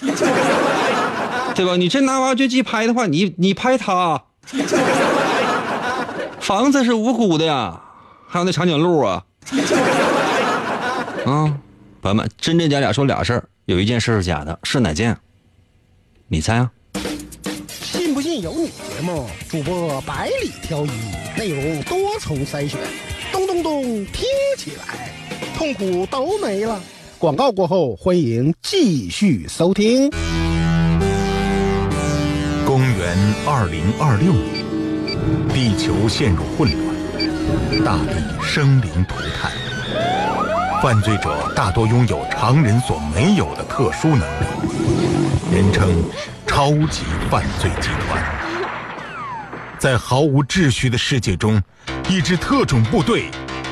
[1.54, 1.76] 对吧？
[1.76, 4.22] 你真拿挖掘机拍的话，你你拍他，
[6.40, 7.80] 房子是无辜的呀，
[8.28, 9.24] 还有那长颈鹿啊，
[11.26, 11.54] 啊，
[12.02, 15.16] 朋友们，真真假假说俩事儿，有一件事是假的，是哪件？
[16.28, 16.70] 你猜啊？
[17.68, 18.66] 信不信由你。
[18.66, 20.90] 节目主播百里挑一，
[21.36, 22.78] 内容多重筛选，
[23.60, 24.24] 咚咚咚，听
[24.56, 25.10] 起来
[25.56, 26.80] 痛苦都没了。
[27.18, 30.10] 广告过后，欢迎继续收听。
[32.66, 34.64] 公元二零二六年，
[35.52, 39.52] 地球陷入混乱，大地生灵涂炭，
[40.82, 44.46] 犯罪者大多拥有常人所没有的特殊能力，
[45.52, 46.02] 人称
[46.46, 48.24] 超级犯罪集团。
[49.78, 51.62] 在毫无秩序的世界中，
[52.08, 53.30] 一支特种部队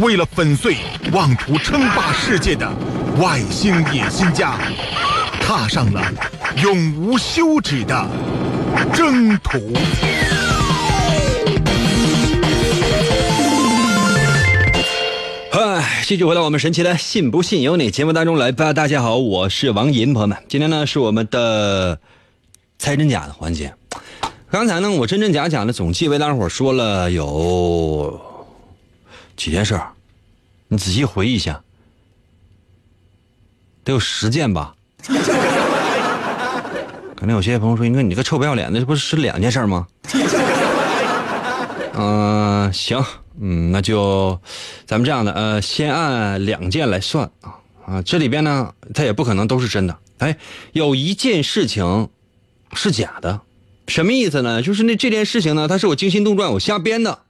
[0.00, 0.76] 为了粉碎
[1.12, 2.68] 妄图称霸世界的
[3.20, 4.58] 外星野心家，
[5.40, 6.02] 踏上了
[6.62, 8.06] 永无休止的
[8.92, 9.72] 征途。
[15.50, 18.72] 嗨，继续回到我们神奇的“信不信由你”节目当中来吧。
[18.72, 21.98] 大家好，我是王银，朋友们，今天呢是我们的
[22.78, 23.74] 猜真假的环节。
[24.50, 28.20] 刚才呢，我真真假假的总计为大伙说了有
[29.38, 29.92] 几件事儿
[30.66, 31.62] 你仔细回忆一下，
[33.84, 34.74] 得有十件吧？
[37.16, 39.86] 可能有些朋友说：“你看你个臭不要脸的，这不是是两件事吗？”
[41.94, 43.02] 嗯， 行，
[43.40, 44.38] 嗯，那就
[44.86, 47.54] 咱们这样的，呃，先按两件来算啊
[47.86, 49.98] 啊，这里边呢，它也不可能都是真的。
[50.18, 50.36] 哎，
[50.72, 52.08] 有一件事情
[52.72, 53.40] 是假的。
[53.86, 54.60] 什么意思呢？
[54.62, 57.20] 就是那这件事情呢，它是我惊心动魄，我瞎编的。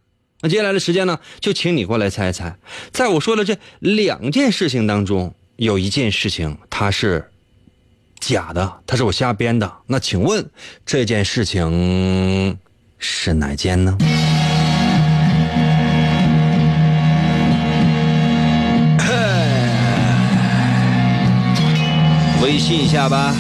[0.41, 2.57] 那接下来的时间呢，就请你过来猜一猜。
[2.93, 7.29] 在我说的这两件事情当中，有一件事情它是
[8.21, 9.71] 假的，它是我瞎编的。
[9.87, 10.49] 那请问
[10.87, 12.57] 这件事情
[12.99, 13.99] 是哪件呢？
[22.41, 23.35] 微信一下吧。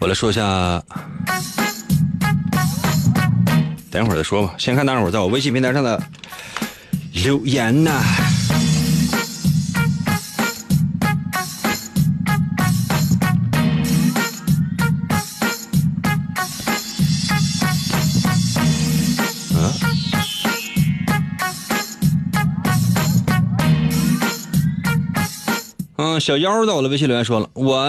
[0.00, 0.82] 我来说一下，
[3.90, 4.54] 等一会儿再说吧。
[4.56, 6.02] 先看大伙儿在我微信平台上的
[7.12, 8.02] 留言呐。
[26.02, 27.86] 嗯小妖在我的微信留言说了，我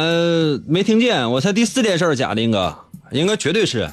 [0.68, 2.76] 没听见，我猜第四件事假的，应该
[3.12, 3.90] 应该绝对是。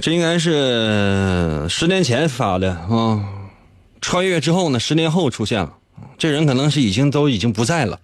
[0.00, 3.22] 这应该是十年前发的啊，
[4.00, 5.74] 穿越之后呢，十年后出现了，
[6.18, 8.00] 这人可能是已经都已经不在了。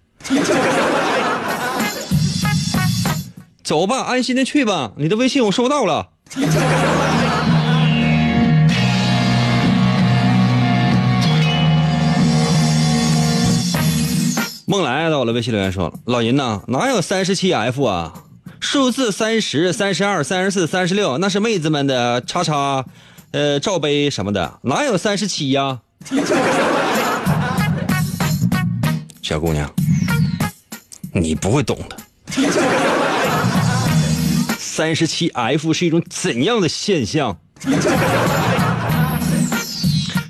[3.65, 6.11] 走吧，安心的去吧，你的微信我收到了。
[14.67, 18.25] 梦来到我的微信留言说了：“老银呐，哪有三十七 F 啊？
[18.61, 22.85] 数字三十三十二三十四三十六，那是妹子们的叉叉，
[23.33, 25.81] 呃，罩杯什么的，哪有三十七呀？”
[29.21, 29.71] 小姑娘，
[31.13, 31.97] 你不会懂的。
[34.59, 37.37] 三十七 F 是一种怎样的现象？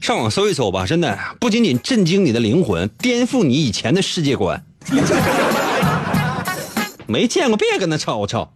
[0.05, 4.63] 上网搜一搜吧，真的不仅仅震惊你的灵魂，颠覆你以前的世界观。
[7.07, 8.53] 没见过，别跟他吵吵。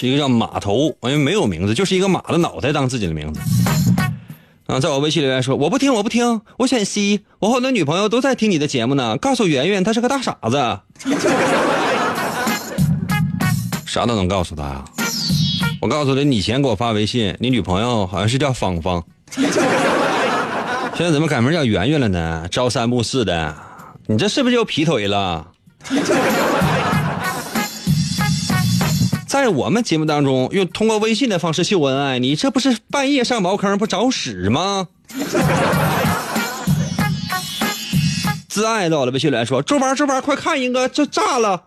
[0.00, 3.38] 一个叫马头，因为没有名字，就是一个马的脑袋当自己的名字。
[4.66, 9.16] 啊，在我微信留言说我不听，我不听，我选 C，我和我的女朋友都在听你的节目呢。
[9.16, 10.80] 告诉圆圆，她是个大傻子，
[13.86, 14.84] 啥都能告诉她。
[15.82, 22.46] 我告诉他，你以前给我发微信，你女朋友好像是叫芳芳， 现在怎么改名叫圆圆了呢？
[22.52, 23.52] 朝三暮四的，
[24.06, 25.44] 你这是不是又劈腿了？
[29.26, 34.86] 在我们节目当中，用通过微信的方式秀恩爱，你这不是半夜上茅坑不找屎吗？
[38.48, 41.64] 自爱到了，微信留言说：“周八，周八，快看一个，这炸了！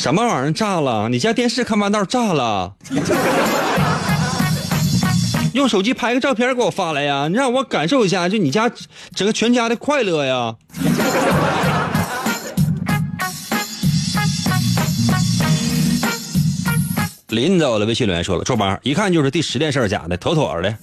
[0.00, 1.10] 什么玩意儿炸了？
[1.10, 2.72] 你家电视看半道炸了？
[5.52, 8.70] 用手机拍个照片给我发来呀，你让我感受一下，就你家
[9.14, 10.54] 整个全家的快乐呀！”
[17.28, 20.74] 林在我的微信留言说了：“周班一看就是第十件事假的，妥妥的。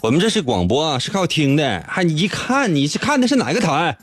[0.00, 3.98] 我们这是广播，是靠听的，还你一看你是看的是哪个台？”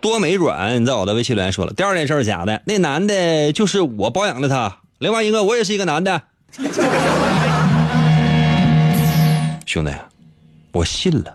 [0.00, 4.78] 多美软你在我的微信留言说了：“第二件事是假的，那男的就是我包养的他。
[4.98, 6.22] 另外一个，我也是一个男的。
[9.66, 9.92] 兄弟，
[10.72, 11.34] 我信了。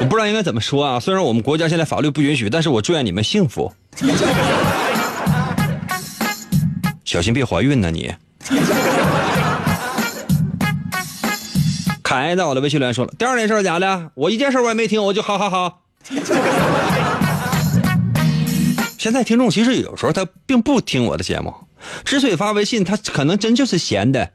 [0.00, 1.00] 我不知道应该怎么说啊。
[1.00, 3.72] 虽然我们国家现在法律不允许，但是我祝愿你们幸福。”
[7.04, 7.90] 小心别怀孕呢！
[7.90, 8.12] 你。
[12.02, 15.74] 凯在我的微信留言说了，第二件事是假的，我一件事我也没听，我就哈哈哈。
[18.98, 21.54] 现在听众其实有时候他并不听我的节目，
[22.04, 24.28] 之所以发微信，他可能真就是闲的。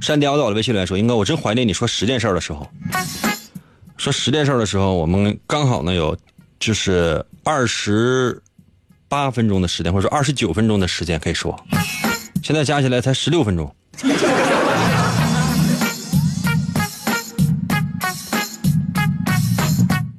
[0.00, 2.70] 山雕在我的微信来说，英哥，我真怀念你说十件事的时候。
[3.96, 6.16] 说十件事的时候，我们刚好呢有，
[6.60, 8.40] 就是二十
[9.08, 11.58] 八分钟的时间，或者说二十九分钟的时间可以说，
[12.44, 13.74] 现在加起来才十六分钟。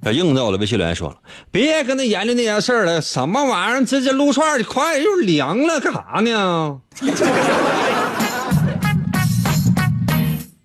[0.08, 1.18] 小硬在我的微信留言说了，
[1.52, 3.84] 别跟他研究那些事儿了，什么玩意儿？
[3.84, 6.80] 这这撸串快又凉了，干啥呢？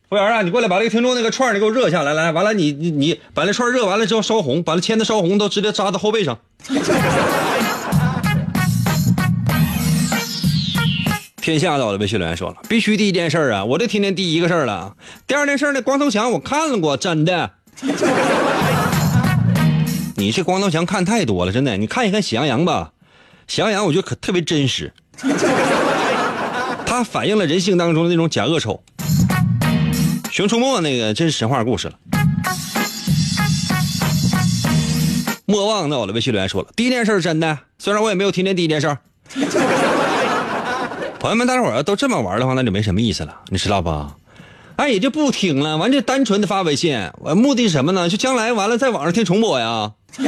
[0.09, 6.38] 服务员啊，你过来把这个听众那个串你给我热一下，来来，完了你你你把那串热完了之后烧红，把那签子烧红都直接扎到后背上。
[11.42, 14.94] 天下到了，微信留言说了，必须第一件事啊，我这天天第一个事了。
[15.26, 17.50] 第二件事呢，光头强我看过，真的。
[20.23, 21.77] 你这光头强看太多了，真的。
[21.77, 22.93] 你看一看《喜羊羊》吧，
[23.53, 24.93] 《喜羊羊》我觉得可特别真实，
[26.87, 28.85] 它反映了人性当中的那种假恶丑。
[30.31, 31.95] 熊出没那个真是神话故事了。
[35.45, 38.97] 莫忘在我的微信留言说了，第一件事是真的，虽然我也没有听见第一件事。
[41.19, 44.15] 朋友们，大伙儿都这么玩的话，那就没什么意思了，你知道吧？
[44.77, 48.09] 哎，也就不听了，完就单纯的发微信，我目的是什么呢？
[48.09, 49.93] 就将来完了在网上听重播呀。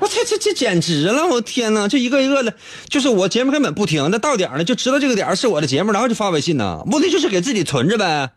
[0.00, 1.26] 我这这这简直了！
[1.26, 2.54] 我天哪，这一个一个的，
[2.88, 8.30] 就是我节目根本不听，那到点了就知道这个点是我的节目，然后就发微信呢，目的就是给自己存着呗。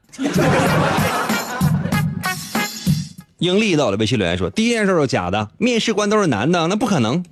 [3.37, 7.23] 英丽到了微信留言说：“第一件事是假的，面试官都是男的，那不可能。”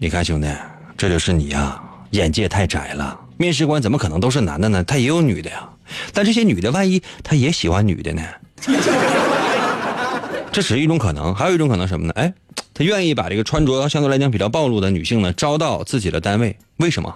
[0.00, 0.48] 你看兄弟，
[0.96, 3.18] 这就是你呀，眼界太窄了。
[3.36, 4.84] 面试官怎么可能都是男的呢？
[4.84, 5.70] 他也有女的呀。
[6.12, 8.22] 但这些女的万一他也喜欢女的呢？
[10.50, 12.12] 这只是一种可能，还有一种可能什么呢？
[12.16, 12.32] 哎，
[12.72, 17.14] 他愿意把这个穿着相对来讲比较暴露的女性呢招到自己的单位，为什么？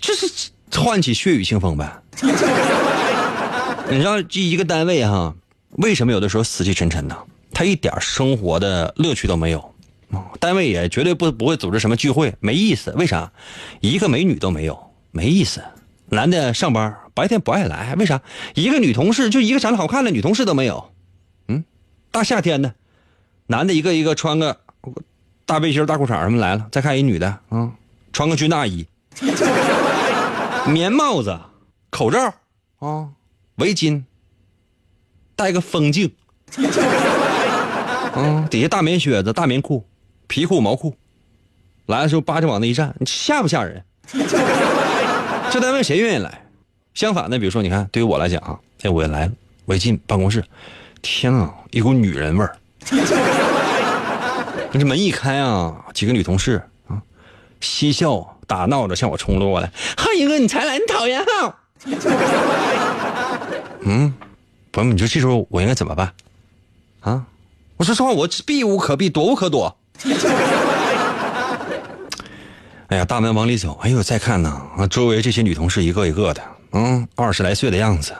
[0.00, 0.26] 这是
[0.72, 2.02] 唤起血雨腥风呗。
[3.88, 5.34] 你知道这一个单位哈，
[5.72, 7.16] 为什么有的时候死气沉沉呢？
[7.52, 9.69] 他一点生活的乐趣都没有，
[10.38, 12.90] 单位也绝对不不会组织什么聚会，没意思。
[12.92, 13.32] 为啥？
[13.80, 15.62] 一个美女都没有，没意思。
[16.08, 18.20] 男的上班白天不爱来，为啥？
[18.54, 20.90] 一个女同事就一个长得好看的女同事都没有。
[21.46, 21.64] 嗯
[22.10, 22.74] 大夏天的，
[23.46, 24.60] 男的一个一个穿个
[25.46, 27.72] 大背心、大裤衩什么来了，再看一女的啊，
[28.12, 28.86] 穿个军大衣，
[30.66, 31.38] 棉帽子、
[31.90, 32.34] 口罩
[32.80, 33.10] 啊，
[33.56, 34.02] 围巾，
[35.36, 36.12] 戴个风镜，
[38.14, 39.86] 啊，底下大棉靴子、大棉裤、
[40.30, 40.94] 皮裤、毛裤，
[41.86, 43.84] 来的时候叭就往那一站，你吓不吓人？
[45.50, 46.46] 这单位谁愿意来？
[46.94, 49.32] 相反的，比如说你看，对于我来讲啊，哎，我也来了，
[49.64, 50.44] 我一进办公室。
[51.02, 52.56] 天啊，一股女人味儿！
[54.72, 57.02] 这门一开啊，几个女同事啊，
[57.60, 59.72] 嬉笑打闹着向我冲了过来。
[59.96, 61.56] 浩一哥，你才来，你讨厌哈！
[63.82, 64.14] 嗯，
[64.70, 66.12] 朋友们，你说这时候我应该怎么办？
[67.00, 67.26] 啊，
[67.78, 69.76] 我说实话，我避无可避，躲无可躲。
[72.88, 76.42] 哎呀，大门往里走，哎呦，再看呢，啊，周围这些女同事一个一个的，
[76.72, 78.12] 嗯，二十来岁的样子，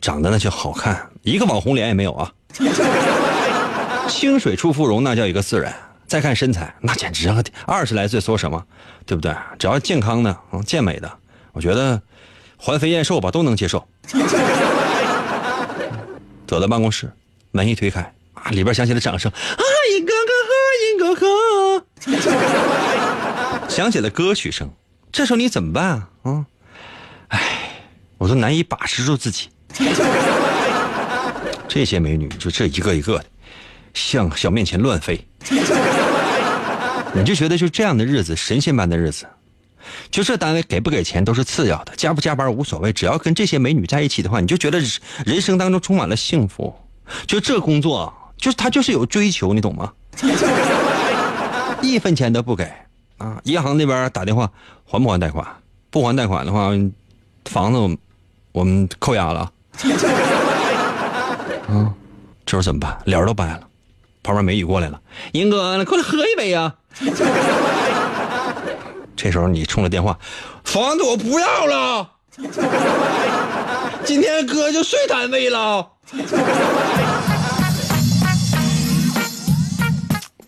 [0.00, 2.32] 长得那就好看，一个网红脸也没有啊。
[4.08, 5.74] 清水出芙蓉，那叫一个自然。
[6.06, 8.64] 再看身材，那简直了，二十来岁说什么，
[9.04, 9.34] 对不对？
[9.58, 11.10] 只要健康的、嗯，健美的，
[11.52, 12.00] 我觉得
[12.56, 13.84] 环肥燕瘦吧，都能接受。
[16.46, 17.10] 走到办公室，
[17.50, 18.00] 门一推开，
[18.34, 19.36] 啊，里边响起了掌声，啊，
[23.68, 24.70] 响起了歌曲声。
[25.12, 26.08] 这时候你怎么办啊？
[26.22, 26.46] 啊，
[27.28, 27.40] 哎，
[28.18, 29.48] 我都难以把持住自己。
[31.68, 33.24] 这些美女就这一个一个的，
[33.94, 35.26] 向小面前乱飞。
[37.14, 39.26] 你就觉得就这样的日子，神仙般的日子，
[40.10, 44.78] 就这单位给不给钱都是次要的，加不加班无所谓，只要跟这些美女在一起的话，你就觉得
[45.24, 46.74] 人生当中充满了幸福。
[47.26, 49.92] 就这工作，就是他就是有追求，你懂吗？
[51.86, 52.70] 一分钱都不给
[53.18, 53.38] 啊！
[53.44, 54.50] 银行那边打电话，
[54.84, 55.46] 还不还贷款？
[55.90, 56.70] 不还贷款的话，
[57.46, 57.96] 房子
[58.52, 59.50] 我们扣押了。
[61.68, 61.94] 啊，
[62.44, 62.98] 这时候怎么办？
[63.04, 63.60] 脸都白了。
[64.22, 65.00] 旁边美女过来了，
[65.32, 66.74] 英哥，过来喝一杯呀！
[69.14, 70.18] 这时候你冲着电话，
[70.64, 72.10] 房子我不要了，
[74.04, 75.88] 今天哥就睡单位了。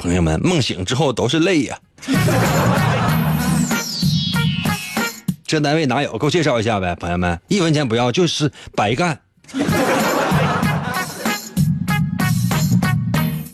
[0.08, 1.78] 朋友们，梦醒之后都是泪呀。
[5.46, 6.16] 这单位哪有？
[6.16, 9.20] 给我介绍一下呗，朋友们，一分钱不要，就是白干。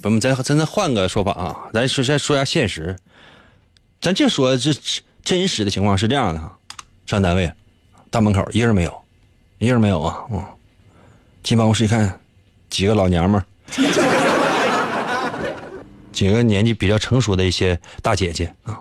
[0.05, 2.97] 我们再咱再换个说法啊，咱说再说一下现实，
[4.01, 4.73] 咱就说这
[5.25, 6.41] 真实的情况是这样的
[7.05, 7.53] 上单位，
[8.11, 9.03] 大门口一个人没有，
[9.59, 10.23] 一个人没有啊，
[11.43, 12.21] 进办公室一看，
[12.71, 13.43] 几个老娘们，
[16.15, 18.79] 几个年纪比较成熟的一些大姐姐啊，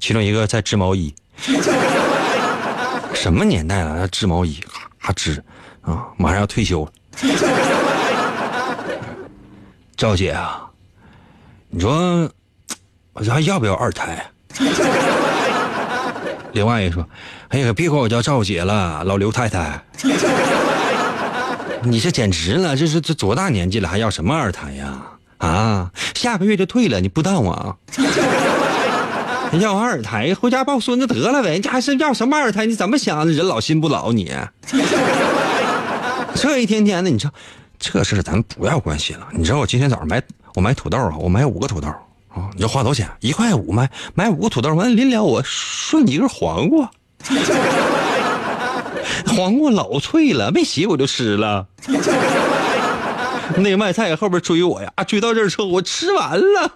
[0.00, 1.14] 其中一个在织毛衣，
[3.14, 4.58] 什么年代了，织毛衣
[4.98, 5.42] 还织
[5.82, 6.92] 啊，马上要退休了。
[9.96, 10.68] 赵姐啊，
[11.70, 12.28] 你说
[13.12, 14.26] 我还要不要二胎？
[16.52, 17.08] 另外一个说
[17.48, 19.80] ：“哎呀，别管我叫赵姐了，老刘太太。
[21.82, 25.00] 你这简直了，这是这多大年纪了，还要什么二胎呀？
[25.42, 27.76] 啊，下个月就退了，你不当啊？
[29.60, 32.64] 要二胎，回家抱孙子得了呗，你还是要什么二胎？
[32.64, 33.32] 你怎么想的？
[33.32, 34.32] 人老心不老，你
[36.34, 37.30] 这一天天的，你说。”
[37.84, 39.26] 这事咱不要关心了。
[39.32, 40.22] 你知道我今天早上买
[40.54, 41.88] 我买土豆啊，我买五个土豆
[42.28, 43.10] 啊，你知道花多少钱？
[43.18, 46.88] 一块五买买五个土豆，完了临了我顺几根黄瓜，
[49.36, 51.66] 黄瓜老脆了，没洗我就吃了。
[53.56, 56.72] 那个卖菜的后边追我呀，啊追到这儿之后我吃完了，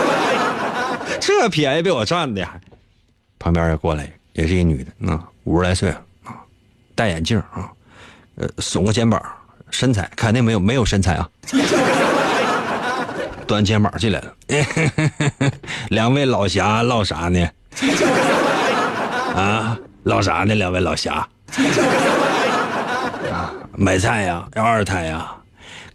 [1.20, 2.46] 这便宜被我占的。
[3.38, 6.34] 旁边也过来也是一女的，啊，五十来岁啊，
[6.94, 7.70] 戴眼镜啊，
[8.36, 9.20] 呃，耸个肩膀。
[9.70, 11.26] 身材肯定没有没有身材啊，
[13.48, 14.34] 端肩膀进来了。
[15.88, 17.48] 两位老侠唠啥呢？
[19.34, 20.54] 啊，唠啥呢？
[20.54, 21.26] 两位老侠。
[23.32, 25.34] 啊，买菜呀，要二胎呀，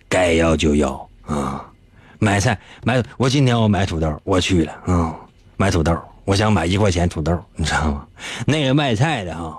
[0.10, 1.66] 该要就要啊。
[2.20, 5.16] 买菜买，我今天我买土豆，我去了啊，
[5.56, 5.96] 买土豆，
[6.26, 8.08] 我想买一块钱土豆，你知道吗？
[8.48, 9.54] 那个卖菜的啊，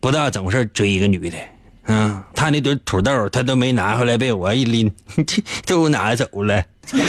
[0.00, 1.36] 不知道怎么回事追一个女的。
[1.86, 4.90] 嗯，他那堆土豆他都没拿回来，被我一拎，
[5.66, 6.64] 都拿走了，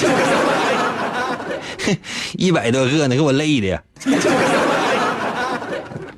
[2.34, 3.82] 一百多个呢，给我累的。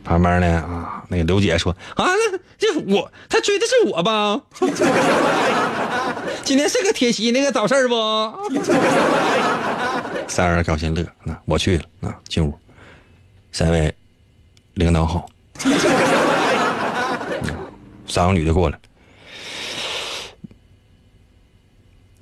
[0.03, 2.03] 旁边呢啊，那个刘姐说啊，
[2.57, 4.41] 这我他追的是我吧？
[6.43, 7.95] 今天是个铁西那个找事不？
[10.27, 12.53] 三人高兴乐，那我去了那，进屋，
[13.51, 13.93] 三位
[14.73, 15.25] 领导好。
[18.07, 18.77] 三个女的过来，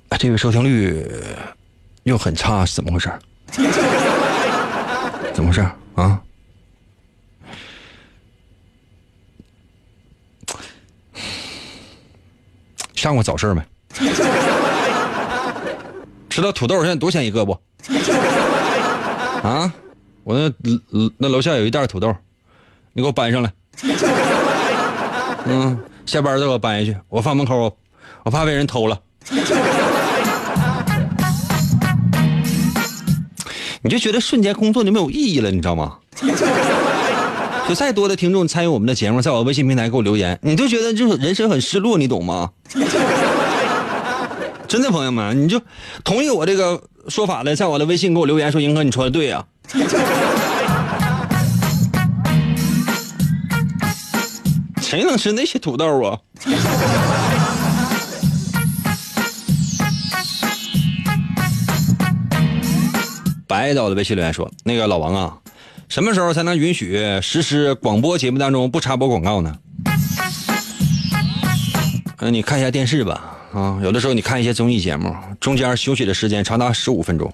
[0.08, 1.04] 啊，这个收听率
[2.04, 3.12] 又很差，是怎么回事？
[5.34, 5.60] 怎么回事
[5.94, 6.22] 啊？
[12.94, 13.60] 上过早市没？
[16.28, 17.52] 知道土豆现在多钱一个不？
[19.42, 19.70] 啊，
[20.24, 20.50] 我那
[21.18, 22.14] 那楼下有一袋土豆，
[22.92, 23.52] 你给我搬上来。
[25.44, 25.76] 嗯，
[26.06, 27.76] 下班再给我搬下去，我放门口，
[28.22, 28.98] 我怕被人偷了。
[33.84, 35.96] 你就觉得瞬间工作就没有意义了，你知道吗？
[37.68, 42.50] 就再多的听众参与我们的节目，在我微信平台给我留言，你就觉得就是人生很失落，你懂吗？
[44.72, 45.60] 真的，朋友们，你就
[46.02, 49.44] 同意我这个说法的，在我的微信给我留言说：“英哥，你说的对呀、
[54.80, 56.18] 谁能吃那些土豆啊？
[63.46, 65.36] 白到的微信留言说：“那个老王啊，
[65.90, 69.54] 什么时候才能允许实施广播节目当中不插播广告呢？”
[72.16, 77.30] 那，你看一下电视吧，啊，有的时候你看一些综艺节目，中间休息的时间长达十五分钟，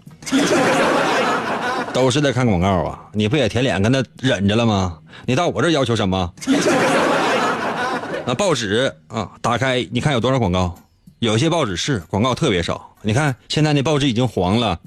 [1.95, 2.99] 都是在看广告啊！
[3.13, 4.99] 你不也舔脸跟他忍着了吗？
[5.27, 6.33] 你到我这要求什么？
[8.27, 10.75] 那报纸啊，打开你看有多少广告？
[11.21, 14.79] 有些报纸是广告特别少，你看现在那报纸已经黄了。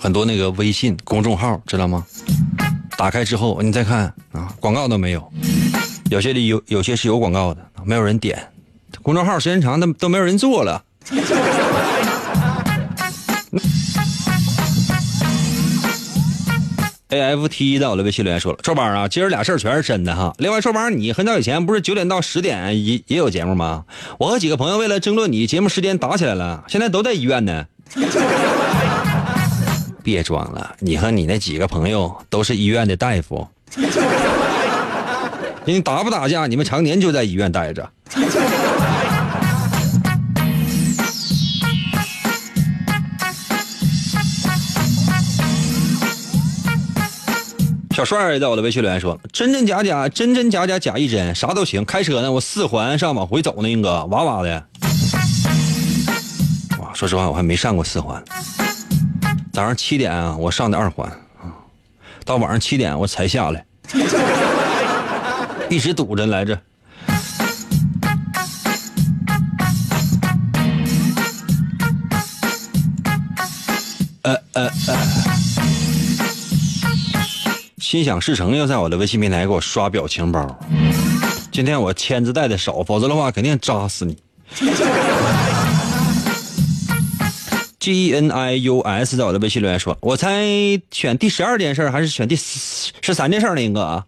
[0.00, 2.04] 很多那个微信公众号知道吗？
[2.96, 5.32] 打开之后你再看啊，广告都没有，
[6.10, 8.48] 有些里有有些是有广告的，没有人点。
[9.02, 10.82] 公众号时间长的都没有人做了。
[17.10, 20.34] A F T 在我的微信留言说了，臭宝啊，今儿俩事儿全是真的哈。
[20.38, 23.84] 另外，臭宝，你很早以前不是九点到十点也也有节目吗？
[24.18, 27.66] 我和几个朋友为了争论你节目时间打起来了，现在都在医院呢。
[30.02, 33.46] 别装了，你和你那几个朋友都是医院的大夫。
[35.68, 36.46] 你打不打架？
[36.46, 37.86] 你们常年就在医院待着。
[47.94, 51.84] 小帅在我的微信留言说：“真真假假，真真假假，假一真，啥都行。
[51.84, 54.64] 开车呢，我四环上往回走呢，英哥，哇哇的。
[56.80, 58.24] 哇，说实话，我还没上过四环。
[59.52, 61.12] 早上七点啊，我上的二环，
[62.24, 63.66] 到晚上七点我才下来，
[65.68, 66.60] 一直堵着来着。
[74.22, 74.70] 呃呃。”
[77.78, 80.58] 心想事成，要在我的微信平台给我刷表情包。
[81.50, 84.18] 今天我签字带的少，否则的话肯定扎死你。
[87.80, 90.44] G N I U S 在我的微信留言说：“我猜
[90.90, 93.62] 选第十二件事还是选第十三件事呢？
[93.62, 94.04] 英哥啊，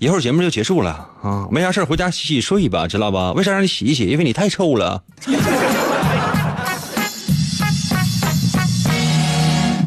[0.00, 0.90] 一会儿节目就结束了
[1.22, 3.32] 啊，没啥事回家洗洗睡吧，知道吧？
[3.32, 4.04] 为啥让你洗一洗？
[4.06, 5.02] 因为你太臭了。”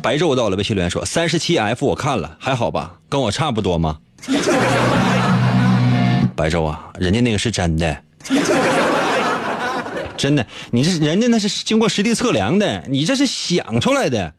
[0.04, 2.92] 白昼到了，微信留言说：“三十七 F 我看了，还好吧？
[3.08, 3.98] 跟我差不多吗？”
[6.36, 7.98] 白昼啊，人家那个是真的，
[10.18, 14.34] 真的，你这人家那是经过实地测量的，你这是想出来的。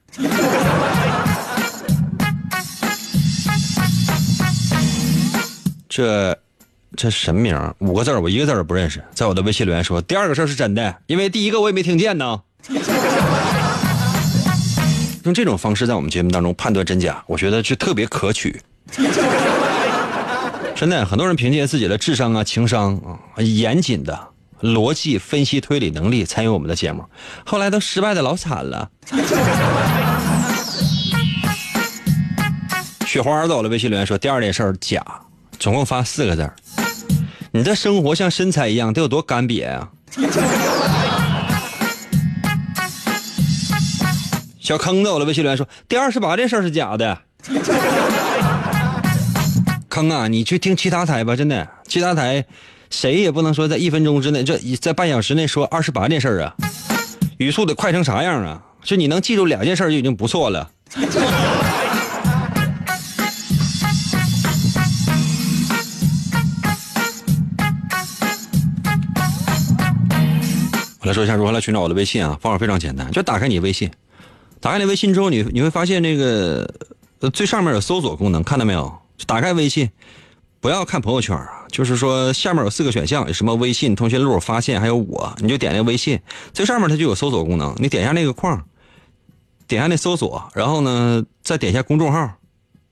[5.94, 6.38] 这
[6.96, 7.74] 这什么名？
[7.80, 9.04] 五个字我一个字儿不认识。
[9.12, 12.40] 在我的微信留言说：“第二个事是真的，因为第一个我也没听见呢。
[15.24, 18.58] ”用这种方式在我们节目当中判断真假，我觉得是特别可取。
[20.74, 24.18] 真的，很多人凭借自己的智商啊、情商啊、严谨的
[24.62, 27.04] 逻辑分析推理能力参与我们的节目，
[27.44, 28.88] 后来都失败的老惨了。
[33.06, 35.04] 雪花在我的微信留言说：“第二件事假，
[35.62, 36.50] 总共发四个字
[37.52, 39.88] 你的生活像身材一样，得有多干瘪啊？”
[44.58, 47.16] 小坑子我的微信留言说：“第二十八件事是假的。
[49.88, 52.44] ”坑啊，你去听其他台吧，真的，其他台
[52.90, 56.52] 谁也不能说在一分钟之内，这在半小时内说二十八件事啊，
[57.38, 58.60] 语速得快成啥样啊？
[58.82, 60.68] 就你能记住两件事就已经不错了。
[71.02, 73.90] 我来说一下如何来寻找我的微信啊，方法非常简单，就打开你微信。
[74.60, 76.72] 打开你微信之后，你你会发现这个
[77.18, 78.96] 呃最上面有搜索功能，看到没有？
[79.26, 79.90] 打开微信，
[80.60, 86.20] 不要看朋友圈啊，就是说下面有四个选项，什么微信、通讯录、发现，还有我，你就点那个微信，
[86.52, 88.64] 最上面它就有搜索功能，你点一下那个框，
[89.66, 92.30] 点一下那搜索，然后呢再点一下公众号，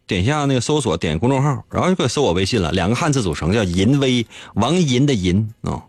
[0.09, 5.81] 点一下那个搜索，点公众号，然后就可以搜我微信了，两个汉字组成，叫银威，王银的银啊。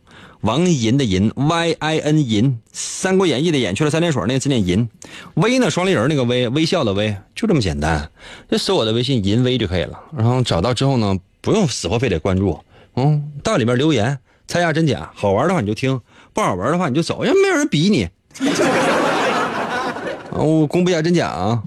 [0.41, 4.89] 王银的银，Y I N 银，《三国演义》的演去了三点水那个字念银，
[5.35, 8.09] 微呢双立人那个微，微笑的微，就这么简单，
[8.49, 9.99] 就搜我的微信银微就可以了。
[10.17, 12.59] 然后找到之后呢，不用死活非得关注，
[12.95, 14.17] 嗯，到里面留言，
[14.47, 16.01] 猜下真假，好玩的话你就听，
[16.33, 18.09] 不好玩的话你就走，也没有人逼你。
[20.31, 21.61] 我公布一下真假啊。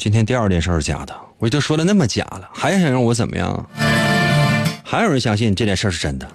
[0.00, 3.68] 今天第二件事是假的，我就说的那么假了，还想让我怎么样？
[4.82, 6.26] 还有人相信这件事是真的？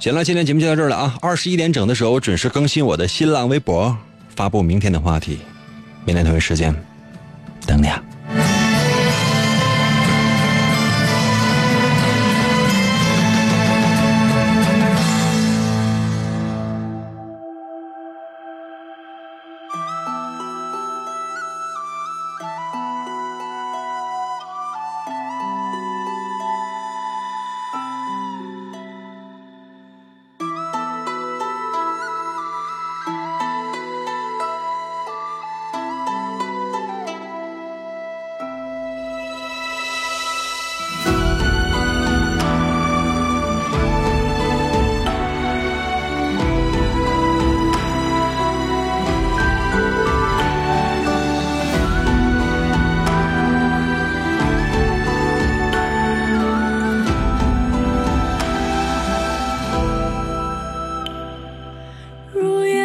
[0.00, 1.16] 行了，今天节目就到这儿了啊！
[1.22, 3.96] 二十一点整的时候，我准时更新我的新浪微博，
[4.34, 5.38] 发布明天的话题。
[6.04, 6.74] 明天同一时间，
[7.64, 8.02] 等你啊！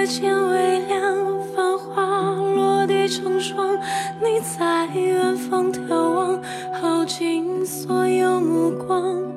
[0.09, 1.15] 天微亮，
[1.55, 3.77] 繁花落地成霜。
[4.19, 6.41] 你在远方眺望，
[6.81, 9.28] 耗尽所有目光。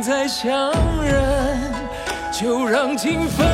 [0.00, 0.72] 再相
[1.02, 1.72] 认
[2.32, 3.46] 就让情分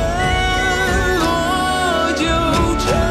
[1.19, 2.25] 落九
[2.79, 3.10] 尘